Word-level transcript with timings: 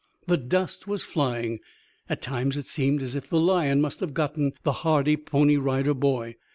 The 0.25 0.35
dust 0.37 0.87
was 0.87 1.05
flying. 1.05 1.59
At 2.09 2.23
times 2.23 2.57
it 2.57 2.65
seemed 2.65 3.03
as 3.03 3.13
if 3.15 3.29
the 3.29 3.39
lion 3.39 3.81
must 3.81 3.99
have 3.99 4.15
gotten 4.15 4.53
the 4.63 4.71
hardy 4.81 5.15
Pony 5.15 5.57
Rider 5.57 5.93
boy. 5.93 6.37